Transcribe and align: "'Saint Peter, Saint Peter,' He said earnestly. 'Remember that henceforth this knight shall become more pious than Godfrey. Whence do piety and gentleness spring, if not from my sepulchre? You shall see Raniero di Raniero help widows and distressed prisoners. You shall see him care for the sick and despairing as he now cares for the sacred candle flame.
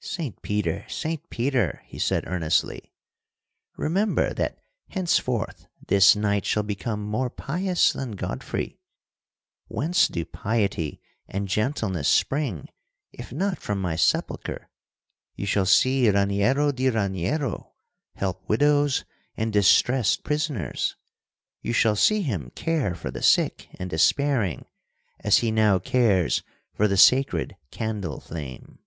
"'Saint 0.00 0.40
Peter, 0.40 0.86
Saint 0.88 1.28
Peter,' 1.28 1.82
He 1.84 1.98
said 1.98 2.24
earnestly. 2.28 2.92
'Remember 3.76 4.32
that 4.32 4.56
henceforth 4.88 5.66
this 5.88 6.14
knight 6.14 6.46
shall 6.46 6.62
become 6.62 7.02
more 7.04 7.28
pious 7.28 7.92
than 7.92 8.12
Godfrey. 8.12 8.78
Whence 9.66 10.06
do 10.08 10.24
piety 10.24 11.02
and 11.28 11.48
gentleness 11.48 12.08
spring, 12.08 12.68
if 13.12 13.32
not 13.32 13.58
from 13.58 13.80
my 13.82 13.96
sepulchre? 13.96 14.70
You 15.34 15.44
shall 15.44 15.66
see 15.66 16.08
Raniero 16.08 16.72
di 16.72 16.88
Raniero 16.88 17.72
help 18.14 18.48
widows 18.48 19.04
and 19.36 19.52
distressed 19.52 20.22
prisoners. 20.22 20.96
You 21.60 21.74
shall 21.74 21.96
see 21.96 22.22
him 22.22 22.50
care 22.54 22.94
for 22.94 23.10
the 23.10 23.22
sick 23.24 23.68
and 23.78 23.90
despairing 23.90 24.66
as 25.20 25.38
he 25.38 25.50
now 25.50 25.80
cares 25.80 26.42
for 26.72 26.86
the 26.88 26.96
sacred 26.96 27.56
candle 27.70 28.20
flame. 28.20 28.78